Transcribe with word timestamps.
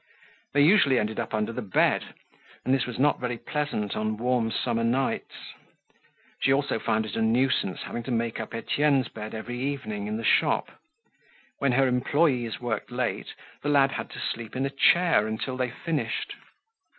They 0.55 0.61
usually 0.63 0.97
ended 0.97 1.19
up 1.19 1.31
under 1.31 1.51
the 1.53 1.61
bed 1.61 2.15
and 2.65 2.73
this 2.73 2.87
was 2.87 2.97
not 2.97 3.19
very 3.19 3.37
pleasant 3.37 3.95
on 3.95 4.17
warm 4.17 4.49
summer 4.49 4.83
nights. 4.83 5.53
She 6.39 6.51
also 6.51 6.79
found 6.79 7.05
it 7.05 7.15
a 7.15 7.21
nuisance 7.21 7.81
having 7.83 8.01
to 8.05 8.11
make 8.11 8.39
up 8.39 8.55
Etienne's 8.55 9.09
bed 9.09 9.35
every 9.35 9.59
evening 9.59 10.07
in 10.07 10.17
the 10.17 10.25
shop. 10.25 10.71
When 11.59 11.73
her 11.73 11.87
employees 11.87 12.59
worked 12.59 12.89
late, 12.89 13.35
the 13.61 13.69
lad 13.69 13.91
had 13.91 14.09
to 14.09 14.19
sleep 14.19 14.55
in 14.55 14.65
a 14.65 14.71
chair 14.71 15.27
until 15.27 15.55
they 15.55 15.69
finished. 15.69 16.33